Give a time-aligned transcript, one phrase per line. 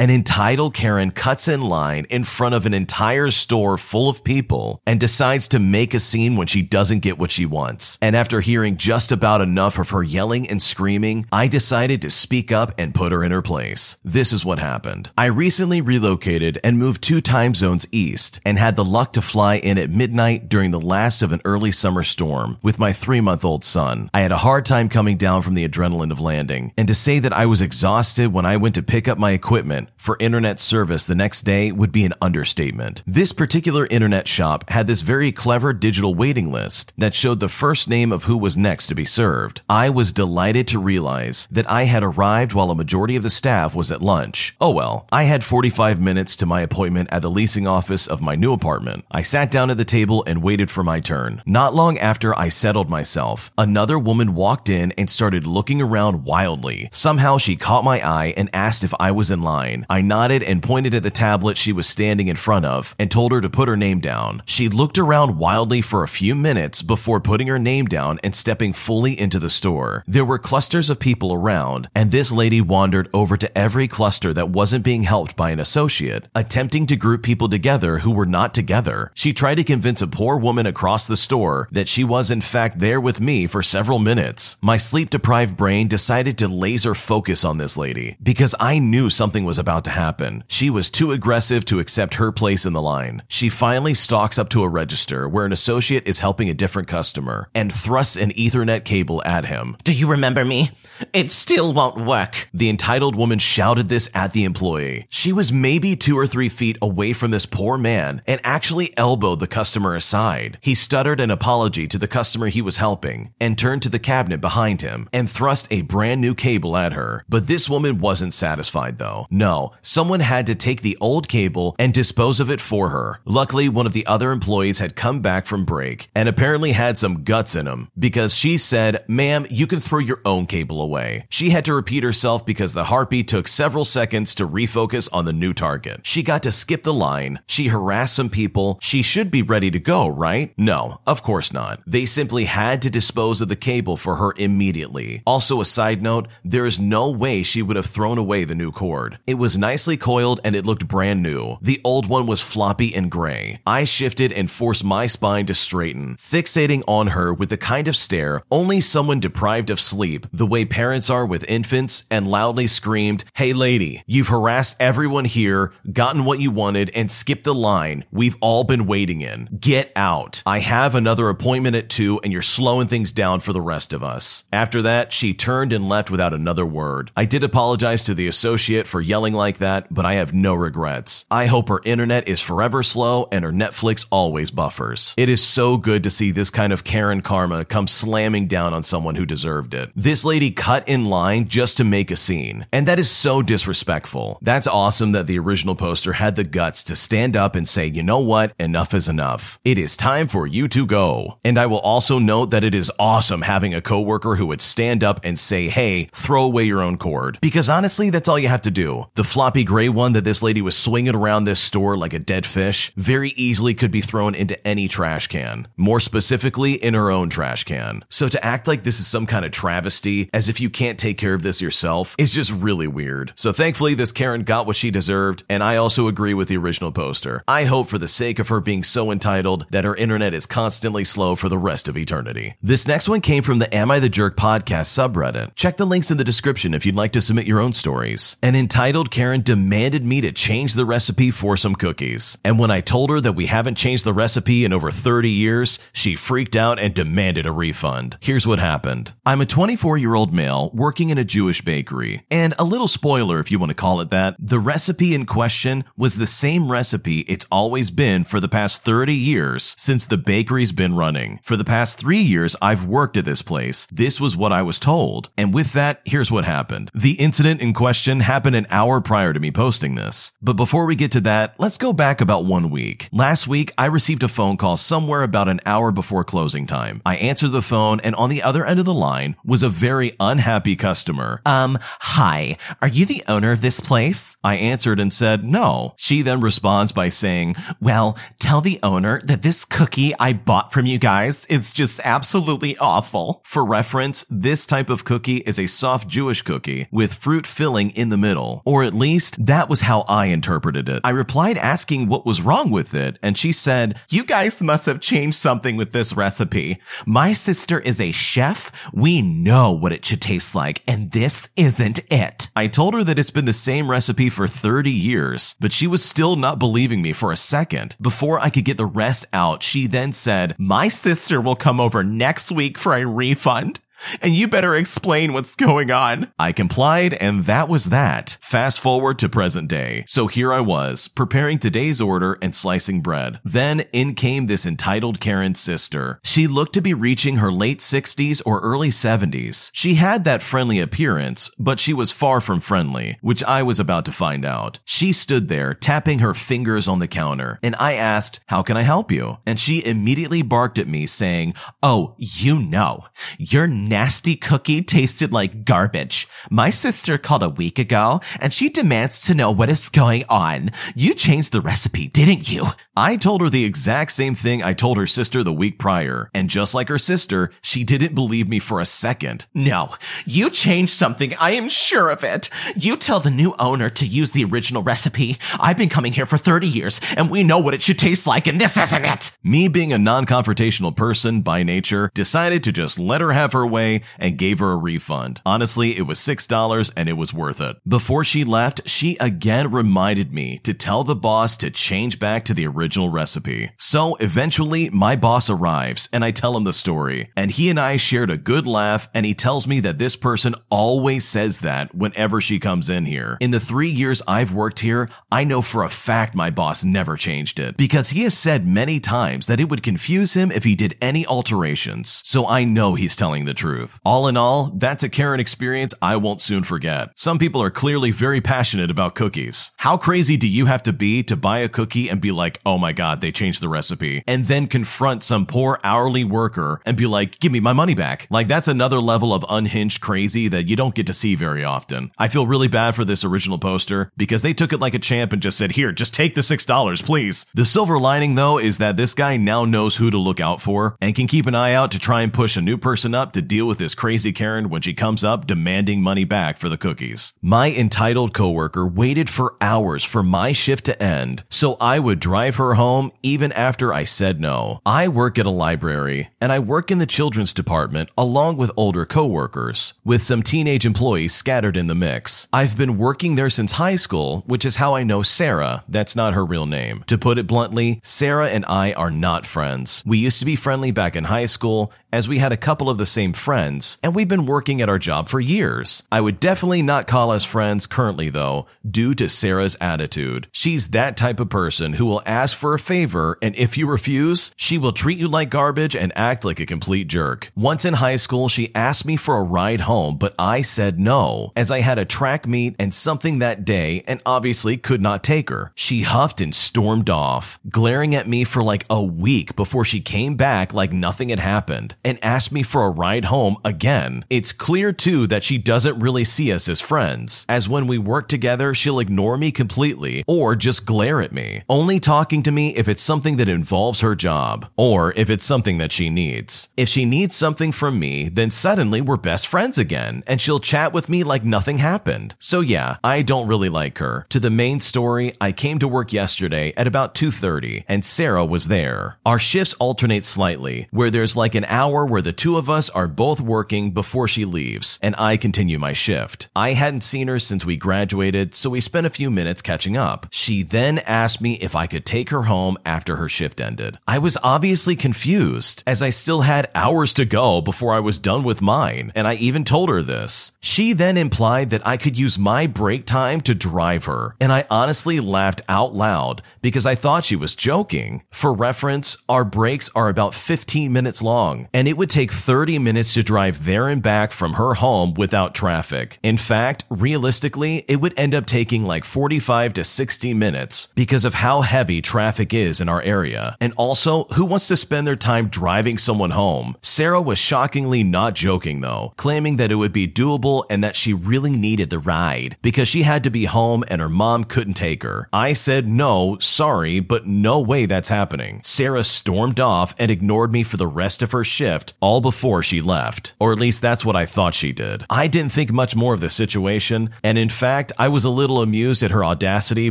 [0.00, 4.80] An entitled Karen cuts in line in front of an entire store full of people
[4.86, 7.98] and decides to make a scene when she doesn't get what she wants.
[8.00, 12.52] And after hearing just about enough of her yelling and screaming, I decided to speak
[12.52, 13.96] up and put her in her place.
[14.04, 15.10] This is what happened.
[15.18, 19.56] I recently relocated and moved two time zones east and had the luck to fly
[19.56, 23.44] in at midnight during the last of an early summer storm with my three month
[23.44, 24.10] old son.
[24.14, 26.72] I had a hard time coming down from the adrenaline of landing.
[26.78, 29.87] And to say that I was exhausted when I went to pick up my equipment
[29.96, 33.02] for internet service the next day would be an understatement.
[33.06, 37.88] This particular internet shop had this very clever digital waiting list that showed the first
[37.88, 39.62] name of who was next to be served.
[39.68, 43.74] I was delighted to realize that I had arrived while a majority of the staff
[43.74, 44.56] was at lunch.
[44.60, 48.34] Oh well, I had 45 minutes to my appointment at the leasing office of my
[48.34, 49.04] new apartment.
[49.10, 51.42] I sat down at the table and waited for my turn.
[51.46, 56.88] Not long after I settled myself, another woman walked in and started looking around wildly.
[56.92, 59.77] Somehow she caught my eye and asked if I was in line.
[59.88, 63.32] I nodded and pointed at the tablet she was standing in front of and told
[63.32, 64.42] her to put her name down.
[64.46, 68.72] She looked around wildly for a few minutes before putting her name down and stepping
[68.72, 70.04] fully into the store.
[70.06, 74.50] There were clusters of people around, and this lady wandered over to every cluster that
[74.50, 79.12] wasn't being helped by an associate, attempting to group people together who were not together.
[79.14, 82.78] She tried to convince a poor woman across the store that she was in fact
[82.78, 84.56] there with me for several minutes.
[84.62, 89.44] My sleep deprived brain decided to laser focus on this lady because I knew something
[89.44, 90.44] was about to happen.
[90.48, 93.22] She was too aggressive to accept her place in the line.
[93.28, 97.48] She finally stalks up to a register where an associate is helping a different customer
[97.54, 99.76] and thrusts an Ethernet cable at him.
[99.84, 100.70] Do you remember me?
[101.12, 102.48] It still won't work.
[102.54, 105.06] The entitled woman shouted this at the employee.
[105.10, 109.40] She was maybe two or three feet away from this poor man and actually elbowed
[109.40, 110.58] the customer aside.
[110.60, 114.40] He stuttered an apology to the customer he was helping and turned to the cabinet
[114.40, 117.24] behind him and thrust a brand new cable at her.
[117.28, 119.26] But this woman wasn't satisfied though.
[119.30, 123.20] No, someone had to take the old cable and dispose of it for her.
[123.24, 127.24] Luckily, one of the other employees had come back from break and apparently had some
[127.24, 131.26] guts in him because she said, ma'am, you can throw your own cable away.
[131.28, 135.32] She had to repeat herself because the harpy took several seconds to refocus on the
[135.32, 136.00] new target.
[136.02, 137.40] She got to skip the line.
[137.46, 138.78] She harassed some people.
[138.80, 140.52] She should be ready to go, right?
[140.56, 141.80] No, of course not.
[141.86, 145.22] They simply had to dispose of the cable for her immediately.
[145.26, 148.72] Also, a side note, there is no way she would have thrown away the new
[148.72, 149.18] cord.
[149.26, 151.56] It was nicely coiled and it looked brand new.
[151.62, 153.60] The old one was floppy and gray.
[153.66, 157.96] I shifted and forced my spine to straighten, fixating on her with the kind of
[157.96, 163.24] stare only someone deprived of sleep, the way parents are with infants, and loudly screamed,
[163.34, 168.36] Hey lady, you've harassed everyone here, gotten what you wanted, and skipped the line we've
[168.40, 169.48] all been waiting in.
[169.58, 170.42] Get out.
[170.44, 174.02] I have another appointment at 2 and you're slowing things down for the rest of
[174.02, 174.44] us.
[174.52, 177.10] After that, she turned and left without another word.
[177.16, 181.24] I did apologize to the associate for yelling like that, but I have no regrets.
[181.30, 185.14] I hope her internet is forever slow and her Netflix always buffers.
[185.16, 188.82] It is so good to see this kind of Karen karma come slamming down on
[188.82, 189.90] someone who deserved it.
[189.94, 194.38] This lady cut in line just to make a scene, and that is so disrespectful.
[194.42, 198.02] That's awesome that the original poster had the guts to stand up and say, you
[198.02, 199.58] know what, enough is enough.
[199.64, 201.38] It is time for you to go.
[201.44, 205.02] And I will also note that it is awesome having a coworker who would stand
[205.02, 207.38] up and say, hey, throw away your own cord.
[207.40, 209.06] Because honestly, that's all you have to do.
[209.18, 212.46] The floppy gray one that this lady was swinging around this store like a dead
[212.46, 215.66] fish very easily could be thrown into any trash can.
[215.76, 218.04] More specifically, in her own trash can.
[218.08, 221.18] So to act like this is some kind of travesty, as if you can't take
[221.18, 223.32] care of this yourself, is just really weird.
[223.34, 226.92] So thankfully, this Karen got what she deserved, and I also agree with the original
[226.92, 227.42] poster.
[227.48, 231.02] I hope for the sake of her being so entitled that her internet is constantly
[231.02, 232.54] slow for the rest of eternity.
[232.62, 235.56] This next one came from the Am I the Jerk podcast subreddit.
[235.56, 238.36] Check the links in the description if you'd like to submit your own stories.
[238.44, 242.38] An entitled Karen demanded me to change the recipe for some cookies.
[242.44, 245.78] And when I told her that we haven't changed the recipe in over 30 years,
[245.92, 248.16] she freaked out and demanded a refund.
[248.20, 249.14] Here's what happened.
[249.26, 252.24] I'm a 24 year old male working in a Jewish bakery.
[252.30, 255.84] And a little spoiler, if you want to call it that, the recipe in question
[255.96, 260.72] was the same recipe it's always been for the past 30 years since the bakery's
[260.72, 261.40] been running.
[261.42, 263.86] For the past three years, I've worked at this place.
[263.86, 265.30] This was what I was told.
[265.36, 266.90] And with that, here's what happened.
[266.94, 270.32] The incident in question happened an hour prior to me posting this.
[270.42, 273.08] But before we get to that, let's go back about one week.
[273.12, 277.02] Last week, I received a phone call somewhere about an hour before closing time.
[277.04, 280.12] I answered the phone and on the other end of the line was a very
[280.20, 281.40] unhappy customer.
[281.46, 284.36] Um, hi, are you the owner of this place?
[284.42, 285.94] I answered and said no.
[285.96, 290.86] She then responds by saying, Well, tell the owner that this cookie I bought from
[290.86, 293.42] you guys is just absolutely awful.
[293.44, 298.08] For reference, this type of cookie is a soft Jewish cookie with fruit filling in
[298.08, 301.02] the middle, or at least that was how I interpreted it.
[301.04, 304.98] I replied asking what was wrong with it, and she said, You guys must have
[304.98, 306.80] changed something with this recipe.
[307.06, 308.72] My sister is a chef.
[308.92, 312.48] We know what it should taste like, and this isn't it.
[312.56, 316.04] I told her that it's been the same recipe for 30 years, but she was
[316.04, 317.94] still not believing me for a second.
[318.00, 322.02] Before I could get the rest out, she then said, My sister will come over
[322.02, 323.80] next week for a refund
[324.22, 326.32] and you better explain what's going on.
[326.38, 328.38] I complied, and that was that.
[328.40, 330.04] Fast forward to present day.
[330.06, 333.40] So here I was, preparing today's order and slicing bread.
[333.44, 336.20] Then in came this entitled Karen's sister.
[336.22, 339.70] She looked to be reaching her late 60s or early 70s.
[339.72, 344.04] She had that friendly appearance, but she was far from friendly, which I was about
[344.06, 344.78] to find out.
[344.84, 348.82] She stood there, tapping her fingers on the counter, and I asked, How can I
[348.82, 349.38] help you?
[349.46, 353.04] And she immediately barked at me, saying, Oh, you know,
[353.38, 356.28] you're nasty cookie tasted like garbage.
[356.50, 360.70] My sister called a week ago and she demands to know what is going on.
[360.94, 362.66] You changed the recipe, didn't you?
[362.96, 366.30] I told her the exact same thing I told her sister the week prior.
[366.34, 369.46] And just like her sister, she didn't believe me for a second.
[369.54, 369.94] No,
[370.26, 371.34] you changed something.
[371.36, 372.50] I am sure of it.
[372.76, 375.38] You tell the new owner to use the original recipe.
[375.58, 378.46] I've been coming here for 30 years and we know what it should taste like
[378.46, 379.38] and this isn't it.
[379.42, 383.77] Me being a non-confrontational person by nature decided to just let her have her way
[383.78, 385.40] way and gave her a refund.
[385.46, 387.76] Honestly, it was $6 and it was worth it.
[387.86, 392.54] Before she left, she again reminded me to tell the boss to change back to
[392.54, 393.70] the original recipe.
[393.78, 397.30] So eventually, my boss arrives and I tell him the story.
[397.36, 400.54] And he and I shared a good laugh and he tells me that this person
[400.70, 403.36] always says that whenever she comes in here.
[403.40, 407.16] In the three years I've worked here, I know for a fact my boss never
[407.16, 410.74] changed it because he has said many times that it would confuse him if he
[410.74, 412.20] did any alterations.
[412.24, 413.67] So I know he's telling the truth
[414.04, 417.10] All in all, that's a Karen experience I won't soon forget.
[417.14, 419.72] Some people are clearly very passionate about cookies.
[419.78, 422.78] How crazy do you have to be to buy a cookie and be like, oh
[422.78, 427.06] my god, they changed the recipe, and then confront some poor hourly worker and be
[427.06, 428.26] like, give me my money back?
[428.30, 432.10] Like, that's another level of unhinged crazy that you don't get to see very often.
[432.18, 435.32] I feel really bad for this original poster because they took it like a champ
[435.32, 437.46] and just said, here, just take the $6, please.
[437.54, 440.96] The silver lining, though, is that this guy now knows who to look out for
[441.00, 443.42] and can keep an eye out to try and push a new person up to
[443.42, 447.34] deal with this crazy Karen when she comes up demanding money back for the cookies.
[447.42, 452.56] My entitled coworker waited for hours for my shift to end, so I would drive
[452.56, 454.80] her home even after I said no.
[454.86, 459.04] I work at a library and I work in the children's department along with older
[459.04, 462.48] coworkers, with some teenage employees scattered in the mix.
[462.52, 465.84] I've been working there since high school, which is how I know Sarah.
[465.88, 467.04] That's not her real name.
[467.06, 470.02] To put it bluntly, Sarah and I are not friends.
[470.06, 472.98] We used to be friendly back in high school as we had a couple of
[472.98, 476.02] the same friends, and we've been working at our job for years.
[476.10, 480.48] I would definitely not call us friends currently, though, due to Sarah's attitude.
[480.50, 484.54] She's that type of person who will ask for a favor, and if you refuse,
[484.56, 487.52] she will treat you like garbage and act like a complete jerk.
[487.54, 491.52] Once in high school, she asked me for a ride home, but I said no,
[491.54, 495.50] as I had a track meet and something that day and obviously could not take
[495.50, 495.72] her.
[495.74, 500.36] She huffed and stormed off, glaring at me for like a week before she came
[500.36, 504.24] back like nothing had happened and asked me for a ride home again.
[504.30, 508.28] It's clear too that she doesn't really see us as friends, as when we work
[508.28, 512.88] together, she'll ignore me completely or just glare at me, only talking to me if
[512.88, 516.68] it's something that involves her job or if it's something that she needs.
[516.76, 520.92] If she needs something from me, then suddenly we're best friends again and she'll chat
[520.92, 522.34] with me like nothing happened.
[522.38, 524.26] So yeah, I don't really like her.
[524.30, 528.68] To the main story, I came to work yesterday at about 2:30 and Sarah was
[528.68, 529.18] there.
[529.24, 532.90] Our shifts alternate slightly, where there's like an hour hour where the two of us
[532.90, 536.50] are both working before she leaves, and I continue my shift.
[536.54, 540.26] I hadn't seen her since we graduated, so we spent a few minutes catching up.
[540.30, 543.98] She then asked me if I could take her home after her shift ended.
[544.06, 548.44] I was obviously confused, as I still had hours to go before I was done
[548.44, 550.52] with mine, and I even told her this.
[550.60, 554.66] She then implied that I could use my break time to drive her, and I
[554.68, 558.24] honestly laughed out loud because I thought she was joking.
[558.30, 563.14] For reference, our breaks are about 15 minutes long, and it would take 30 minutes
[563.14, 566.18] to drive there and back from her home without traffic.
[566.24, 571.34] In fact, realistically, it would end up taking like 45 to 60 minutes because of
[571.34, 573.56] how heavy traffic is in our area.
[573.60, 576.76] And also, who wants to spend their time driving someone home?
[576.82, 581.14] Sarah was shockingly not joking though, claiming that it would be doable and that she
[581.14, 585.04] really needed the ride because she had to be home and her mom couldn't take
[585.04, 585.28] her.
[585.32, 588.62] I said no, sorry, but no way that's happening.
[588.64, 592.62] Sarah stormed off and ignored me for the rest of her shift shift all before
[592.62, 593.34] she left.
[593.38, 595.04] Or at least that's what I thought she did.
[595.10, 598.62] I didn't think much more of the situation, and in fact, I was a little
[598.62, 599.90] amused at her audacity,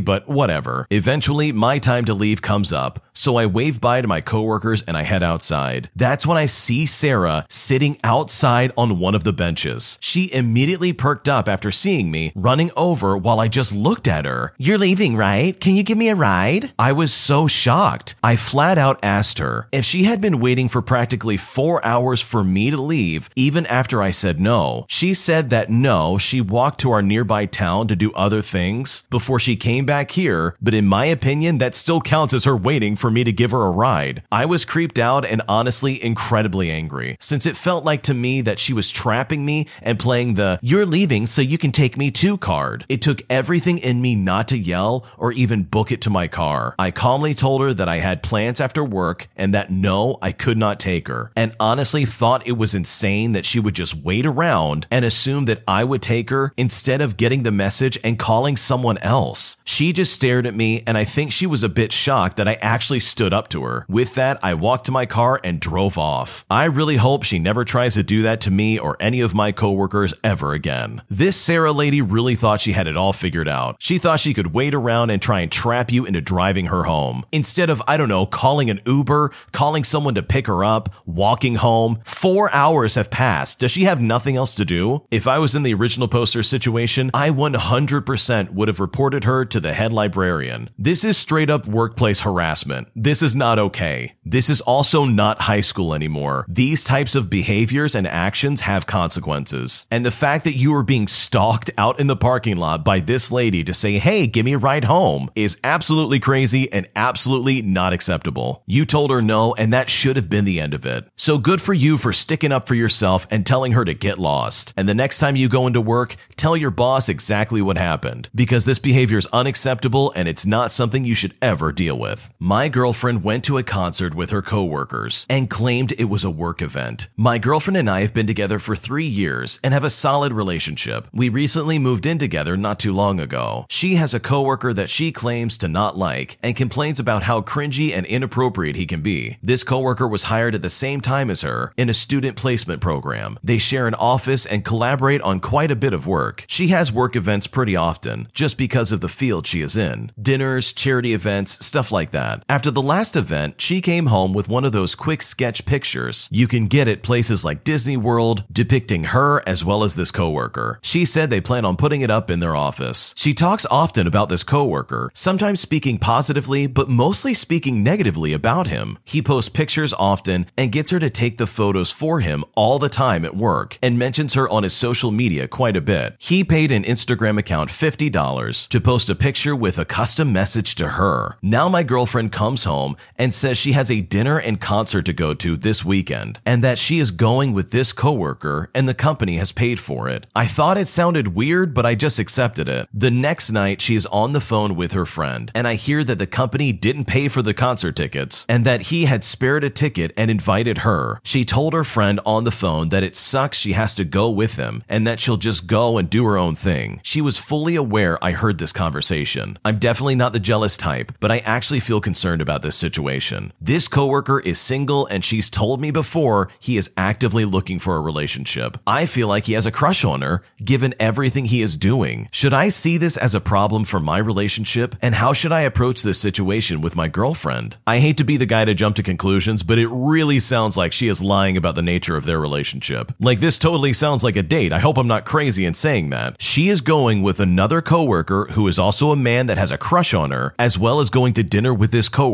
[0.00, 0.86] but whatever.
[0.90, 4.96] Eventually, my time to leave comes up, so I wave bye to my coworkers and
[4.96, 5.90] I head outside.
[5.96, 9.98] That's when I see Sarah sitting outside on one of the benches.
[10.00, 14.54] She immediately perked up after seeing me, running over while I just looked at her.
[14.56, 15.58] You're leaving, right?
[15.58, 16.72] Can you give me a ride?
[16.78, 18.14] I was so shocked.
[18.22, 22.44] I flat out asked her if she had been waiting for practically four hours for
[22.44, 24.86] me to leave, even after I said no.
[24.88, 29.40] She said that no, she walked to our nearby town to do other things before
[29.40, 33.07] she came back here, but in my opinion, that still counts as her waiting for
[33.10, 34.22] me to give her a ride.
[34.30, 38.58] I was creeped out and honestly incredibly angry, since it felt like to me that
[38.58, 42.38] she was trapping me and playing the you're leaving so you can take me too
[42.38, 42.84] card.
[42.88, 46.74] It took everything in me not to yell or even book it to my car.
[46.78, 50.58] I calmly told her that I had plans after work and that no, I could
[50.58, 54.86] not take her, and honestly thought it was insane that she would just wait around
[54.90, 58.98] and assume that I would take her instead of getting the message and calling someone
[58.98, 59.56] else.
[59.64, 62.54] She just stared at me, and I think she was a bit shocked that I
[62.98, 63.84] actually stood up to her.
[63.88, 66.44] With that, I walked to my car and drove off.
[66.50, 69.52] I really hope she never tries to do that to me or any of my
[69.52, 71.02] coworkers ever again.
[71.08, 73.76] This Sarah lady really thought she had it all figured out.
[73.78, 77.24] She thought she could wait around and try and trap you into driving her home.
[77.30, 81.56] Instead of, I don't know, calling an Uber, calling someone to pick her up, walking
[81.56, 83.60] home, four hours have passed.
[83.60, 85.04] Does she have nothing else to do?
[85.10, 89.60] If I was in the original poster situation, I 100% would have reported her to
[89.60, 90.70] the head librarian.
[90.78, 92.77] This is straight up workplace harassment.
[92.94, 94.14] This is not okay.
[94.24, 96.44] This is also not high school anymore.
[96.48, 99.86] These types of behaviors and actions have consequences.
[99.90, 103.32] And the fact that you are being stalked out in the parking lot by this
[103.32, 107.92] lady to say, hey, give me a ride home is absolutely crazy and absolutely not
[107.92, 108.62] acceptable.
[108.66, 111.08] You told her no, and that should have been the end of it.
[111.16, 114.74] So good for you for sticking up for yourself and telling her to get lost.
[114.76, 118.64] And the next time you go into work, tell your boss exactly what happened because
[118.64, 122.30] this behavior is unacceptable and it's not something you should ever deal with.
[122.38, 126.62] My girlfriend went to a concert with her coworkers and claimed it was a work
[126.62, 127.08] event.
[127.16, 131.08] My girlfriend and I have been together for three years and have a solid relationship.
[131.12, 133.66] We recently moved in together not too long ago.
[133.68, 137.94] She has a coworker that she claims to not like and complains about how cringy
[137.94, 139.38] and inappropriate he can be.
[139.42, 143.38] This coworker was hired at the same time as her in a student placement program.
[143.42, 146.44] They share an office and collaborate on quite a bit of work.
[146.48, 150.12] She has work events pretty often, just because of the field she is in.
[150.20, 152.42] Dinners, charity events, stuff like that.
[152.48, 156.46] After the last event, she came home with one of those quick sketch pictures you
[156.46, 160.78] can get at places like Disney World depicting her as well as this coworker.
[160.82, 163.14] She said they plan on putting it up in their office.
[163.16, 168.98] She talks often about this coworker, sometimes speaking positively, but mostly speaking negatively about him.
[169.04, 172.88] He posts pictures often and gets her to take the photos for him all the
[172.88, 176.16] time at work and mentions her on his social media quite a bit.
[176.18, 180.88] He paid an Instagram account $50 to post a picture with a custom message to
[180.88, 181.36] her.
[181.42, 185.34] Now my girlfriend comes home and says she has a dinner and concert to go
[185.34, 189.52] to this weekend and that she is going with this coworker and the company has
[189.52, 190.26] paid for it.
[190.34, 192.88] I thought it sounded weird, but I just accepted it.
[192.92, 196.18] The next night, she is on the phone with her friend and I hear that
[196.18, 200.12] the company didn't pay for the concert tickets and that he had spared a ticket
[200.16, 201.20] and invited her.
[201.22, 204.54] She told her friend on the phone that it sucks she has to go with
[204.54, 207.00] him and that she'll just go and do her own thing.
[207.02, 209.58] She was fully aware I heard this conversation.
[209.64, 213.52] I'm definitely not the jealous type, but I actually feel concerned about this situation.
[213.60, 218.00] This coworker is single and she's told me before he is actively looking for a
[218.00, 218.78] relationship.
[218.86, 222.28] I feel like he has a crush on her given everything he is doing.
[222.32, 226.02] Should I see this as a problem for my relationship and how should I approach
[226.02, 227.76] this situation with my girlfriend?
[227.86, 230.92] I hate to be the guy to jump to conclusions, but it really sounds like
[230.92, 233.12] she is lying about the nature of their relationship.
[233.20, 234.72] Like this totally sounds like a date.
[234.72, 236.40] I hope I'm not crazy in saying that.
[236.40, 240.14] She is going with another coworker who is also a man that has a crush
[240.14, 242.27] on her, as well as going to dinner with this coworker,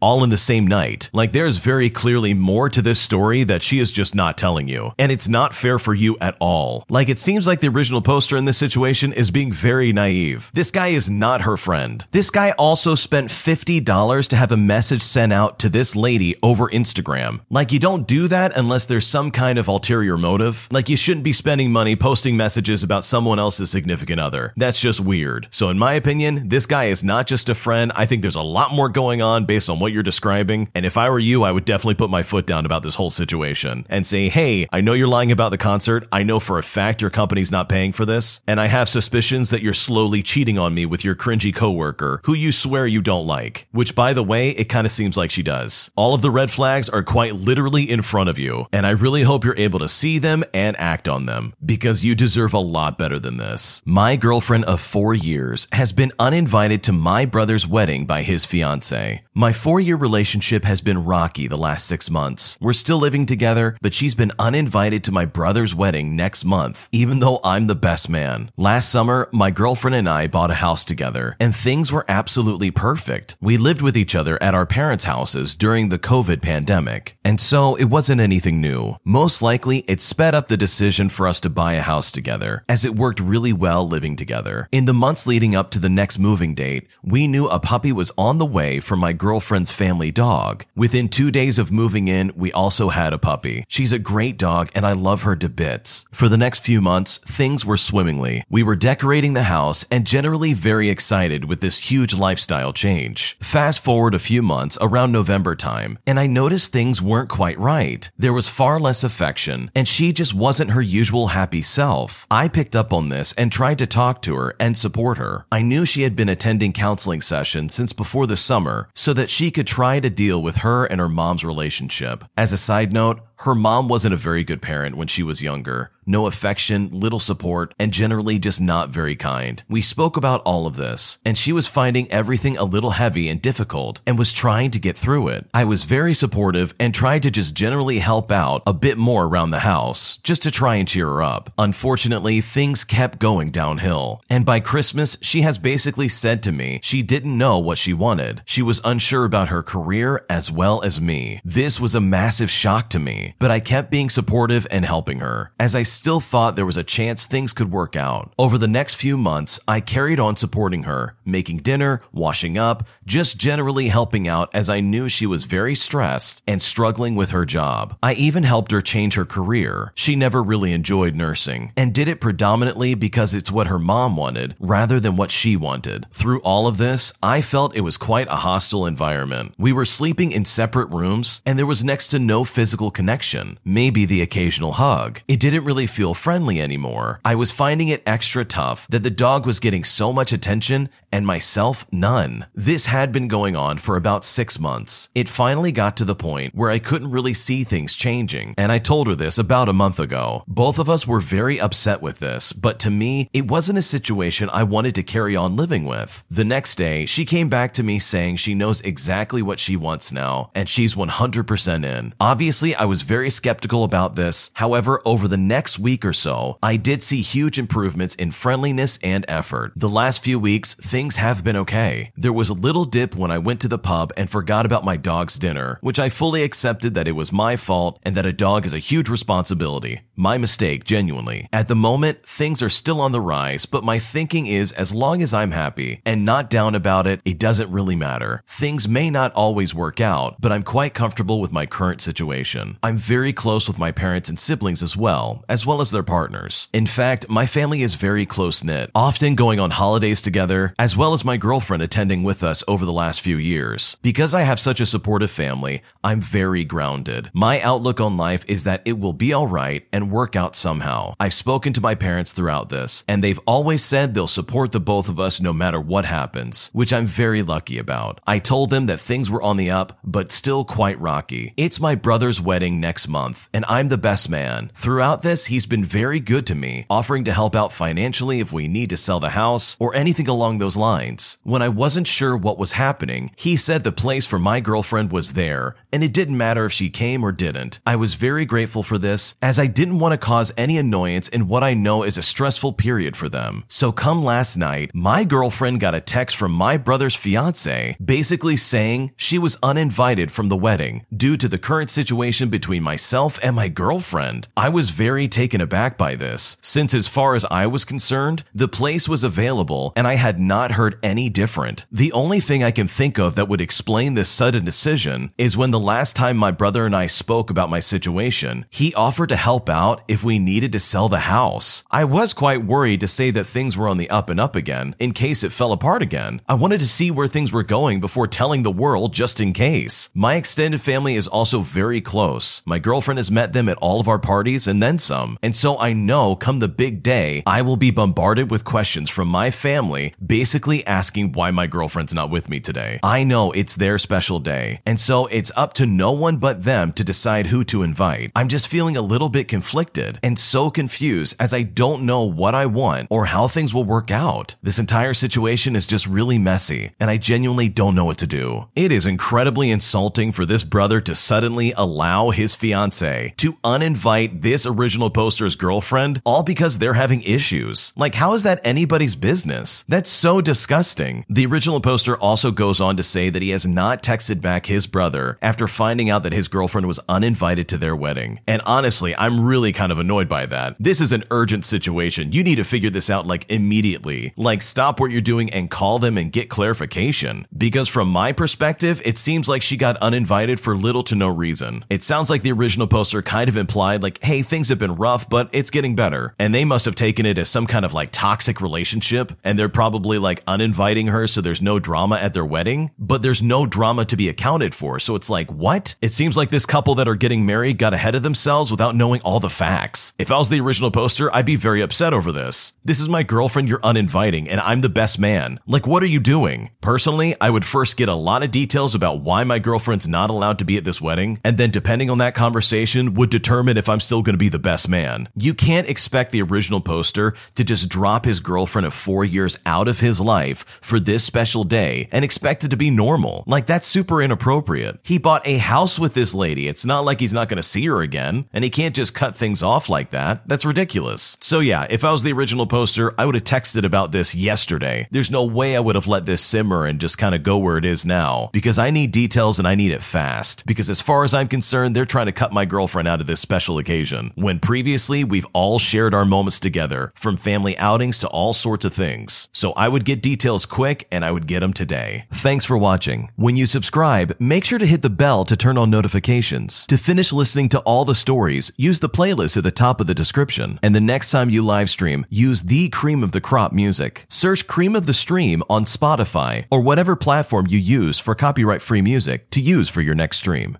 [0.00, 1.10] all in the same night.
[1.12, 4.92] Like there's very clearly more to this story that she is just not telling you.
[4.98, 6.84] And it's not fair for you at all.
[6.88, 10.50] Like it seems like the original poster in this situation is being very naive.
[10.54, 12.04] This guy is not her friend.
[12.10, 16.68] This guy also spent $50 to have a message sent out to this lady over
[16.68, 17.40] Instagram.
[17.50, 20.68] Like you don't do that unless there's some kind of ulterior motive.
[20.70, 24.52] Like you shouldn't be spending money posting messages about someone else's significant other.
[24.56, 25.48] That's just weird.
[25.50, 27.92] So in my opinion, this guy is not just a friend.
[27.94, 30.68] I think there's a lot more going on on based on what you're describing.
[30.74, 33.10] And if I were you, I would definitely put my foot down about this whole
[33.10, 36.08] situation and say, hey, I know you're lying about the concert.
[36.10, 38.42] I know for a fact your company's not paying for this.
[38.46, 42.34] And I have suspicions that you're slowly cheating on me with your cringy coworker who
[42.34, 43.68] you swear you don't like.
[43.72, 45.90] Which, by the way, it kind of seems like she does.
[45.96, 48.66] All of the red flags are quite literally in front of you.
[48.72, 52.14] And I really hope you're able to see them and act on them because you
[52.14, 53.82] deserve a lot better than this.
[53.84, 59.22] My girlfriend of four years has been uninvited to my brother's wedding by his fiance.
[59.34, 62.56] My four year relationship has been rocky the last six months.
[62.60, 67.20] We're still living together, but she's been uninvited to my brother's wedding next month, even
[67.20, 68.50] though I'm the best man.
[68.56, 73.36] Last summer, my girlfriend and I bought a house together, and things were absolutely perfect.
[73.40, 77.74] We lived with each other at our parents' houses during the COVID pandemic, and so
[77.76, 78.96] it wasn't anything new.
[79.04, 82.84] Most likely, it sped up the decision for us to buy a house together, as
[82.84, 84.68] it worked really well living together.
[84.72, 88.12] In the months leading up to the next moving date, we knew a puppy was
[88.16, 90.64] on the way for my girlfriend's family dog.
[90.74, 93.64] Within two days of moving in, we also had a puppy.
[93.68, 96.04] She's a great dog and I love her to bits.
[96.12, 98.44] For the next few months, things were swimmingly.
[98.48, 103.36] We were decorating the house and generally very excited with this huge lifestyle change.
[103.40, 108.10] Fast forward a few months around November time, and I noticed things weren't quite right.
[108.18, 112.26] There was far less affection, and she just wasn't her usual happy self.
[112.30, 115.46] I picked up on this and tried to talk to her and support her.
[115.50, 119.50] I knew she had been attending counseling sessions since before the summer so that she
[119.50, 122.24] could try to deal with her and her mom's relationship.
[122.36, 125.90] As a side note, her mom wasn't a very good parent when she was younger.
[126.06, 129.62] No affection, little support, and generally just not very kind.
[129.68, 133.42] We spoke about all of this, and she was finding everything a little heavy and
[133.42, 135.46] difficult and was trying to get through it.
[135.52, 139.50] I was very supportive and tried to just generally help out a bit more around
[139.50, 141.52] the house, just to try and cheer her up.
[141.58, 144.20] Unfortunately, things kept going downhill.
[144.30, 148.42] And by Christmas, she has basically said to me she didn't know what she wanted.
[148.44, 151.40] She was unsure about her career as well as me.
[151.44, 155.52] This was a massive shock to me but I kept being supportive and helping her,
[155.58, 158.32] as I still thought there was a chance things could work out.
[158.38, 163.38] Over the next few months, I carried on supporting her, making dinner, washing up, just
[163.38, 167.96] generally helping out as I knew she was very stressed and struggling with her job.
[168.02, 169.92] I even helped her change her career.
[169.94, 174.54] She never really enjoyed nursing and did it predominantly because it's what her mom wanted
[174.60, 176.06] rather than what she wanted.
[176.10, 179.54] Through all of this, I felt it was quite a hostile environment.
[179.58, 184.04] We were sleeping in separate rooms and there was next to no physical connection maybe
[184.04, 185.20] the occasional hug.
[185.28, 187.20] It didn't really feel friendly anymore.
[187.24, 191.26] I was finding it extra tough that the dog was getting so much attention and
[191.26, 192.46] myself none.
[192.54, 195.08] This had been going on for about six months.
[195.14, 198.78] It finally got to the point where I couldn't really see things changing, and I
[198.78, 200.44] told her this about a month ago.
[200.46, 204.50] Both of us were very upset with this, but to me, it wasn't a situation
[204.52, 206.24] I wanted to carry on living with.
[206.30, 210.12] The next day, she came back to me saying she knows exactly what she wants
[210.12, 212.14] now, and she's 100% in.
[212.20, 214.50] Obviously, I was very skeptical about this.
[214.54, 219.24] However, over the next week or so, I did see huge improvements in friendliness and
[219.28, 219.72] effort.
[219.76, 222.12] The last few weeks, things have been okay.
[222.16, 224.96] There was a little dip when I went to the pub and forgot about my
[224.96, 228.66] dog's dinner, which I fully accepted that it was my fault and that a dog
[228.66, 230.00] is a huge responsibility.
[230.14, 231.48] My mistake, genuinely.
[231.52, 235.20] At the moment, things are still on the rise, but my thinking is as long
[235.22, 238.42] as I'm happy and not down about it, it doesn't really matter.
[238.46, 242.78] Things may not always work out, but I'm quite comfortable with my current situation.
[242.82, 246.68] I'm very close with my parents and siblings as well, as well as their partners.
[246.72, 251.12] In fact, my family is very close knit, often going on holidays together, as well
[251.12, 253.96] as my girlfriend attending with us over the last few years.
[254.02, 257.30] Because I have such a supportive family, I'm very grounded.
[257.32, 261.14] My outlook on life is that it will be alright and work out somehow.
[261.18, 265.08] I've spoken to my parents throughout this, and they've always said they'll support the both
[265.08, 268.20] of us no matter what happens, which I'm very lucky about.
[268.26, 271.54] I told them that things were on the up, but still quite rocky.
[271.56, 274.70] It's my brother's wedding next month, and I'm the best man.
[274.74, 278.68] Throughout this, he's been very good to me, offering to help out financially if we
[278.68, 281.38] need to sell the house or anything along those lines.
[281.44, 285.32] When I wasn't sure what was happening, he said the place for my girlfriend was
[285.32, 287.80] there, and it didn't matter if she came or didn't.
[287.86, 291.48] I was very grateful for this, as I didn't want to cause any annoyance in
[291.48, 293.64] what I know is a stressful period for them.
[293.66, 299.12] So come last night, my girlfriend got a text from my brother's fiance, basically saying
[299.16, 303.68] she was uninvited from the wedding due to the current situation between myself and my
[303.68, 304.48] girlfriend.
[304.54, 308.68] I was very taken aback by this, since as far as I was concerned, the
[308.68, 311.84] place was available and I had not heard any different.
[311.92, 315.72] The only thing I can think of that would explain this sudden decision is when
[315.72, 319.68] the last time my brother and I spoke about my situation, he offered to help
[319.68, 321.84] out if we needed to sell the house.
[321.90, 324.96] I was quite worried to say that things were on the up and up again
[324.98, 326.40] in case it fell apart again.
[326.48, 330.08] I wanted to see where things were going before telling the world just in case.
[330.14, 332.62] My extended family is also very close.
[332.64, 335.25] My girlfriend has met them at all of our parties and then some.
[335.42, 339.28] And so I know come the big day, I will be bombarded with questions from
[339.28, 343.00] my family basically asking why my girlfriend's not with me today.
[343.02, 344.80] I know it's their special day.
[344.86, 348.32] And so it's up to no one but them to decide who to invite.
[348.34, 352.54] I'm just feeling a little bit conflicted and so confused as I don't know what
[352.54, 354.54] I want or how things will work out.
[354.62, 358.68] This entire situation is just really messy and I genuinely don't know what to do.
[358.74, 364.66] It is incredibly insulting for this brother to suddenly allow his fiance to uninvite this
[364.66, 367.94] original poster's girlfriend all because they're having issues.
[367.96, 369.82] Like, how is that anybody's business?
[369.88, 371.24] That's so disgusting.
[371.30, 374.86] The original poster also goes on to say that he has not texted back his
[374.86, 378.40] brother after finding out that his girlfriend was uninvited to their wedding.
[378.46, 380.76] And honestly, I'm really kind of annoyed by that.
[380.78, 382.32] This is an urgent situation.
[382.32, 384.34] You need to figure this out like immediately.
[384.36, 387.46] Like, stop what you're doing and call them and get clarification.
[387.56, 391.86] Because from my perspective, it seems like she got uninvited for little to no reason.
[391.88, 395.05] It sounds like the original poster kind of implied, like, hey, things have been rough,
[395.28, 396.34] but it's getting better.
[396.38, 399.68] And they must have taken it as some kind of like toxic relationship, and they're
[399.68, 404.04] probably like uninviting her so there's no drama at their wedding, but there's no drama
[404.04, 404.98] to be accounted for.
[404.98, 405.94] So it's like, what?
[406.02, 409.20] It seems like this couple that are getting married got ahead of themselves without knowing
[409.22, 410.12] all the facts.
[410.18, 412.76] If I was the original poster, I'd be very upset over this.
[412.84, 415.60] This is my girlfriend you're uninviting, and I'm the best man.
[415.66, 416.70] Like, what are you doing?
[416.80, 420.58] Personally, I would first get a lot of details about why my girlfriend's not allowed
[420.58, 424.00] to be at this wedding, and then depending on that conversation, would determine if I'm
[424.00, 424.95] still going to be the best man.
[425.36, 429.88] You can't expect the original poster to just drop his girlfriend of four years out
[429.88, 433.44] of his life for this special day and expect it to be normal.
[433.46, 435.00] Like, that's super inappropriate.
[435.02, 436.68] He bought a house with this lady.
[436.68, 439.36] It's not like he's not going to see her again, and he can't just cut
[439.36, 440.46] things off like that.
[440.48, 441.36] That's ridiculous.
[441.40, 445.08] So, yeah, if I was the original poster, I would have texted about this yesterday.
[445.10, 447.78] There's no way I would have let this simmer and just kind of go where
[447.78, 450.66] it is now because I need details and I need it fast.
[450.66, 453.40] Because as far as I'm concerned, they're trying to cut my girlfriend out of this
[453.40, 458.52] special occasion when previously we've all shared our moments together from family outings to all
[458.52, 459.48] sorts of things.
[459.52, 462.26] So I would get details quick and I would get them today.
[462.30, 463.32] Thanks for watching.
[463.34, 466.86] When you subscribe, make sure to hit the bell to turn on notifications.
[466.86, 470.14] To finish listening to all the stories, use the playlist at the top of the
[470.14, 470.78] description.
[470.84, 474.24] And the next time you live stream, use the cream of the crop music.
[474.28, 479.02] Search cream of the stream on Spotify or whatever platform you use for copyright free
[479.02, 480.74] music to use for your next stream.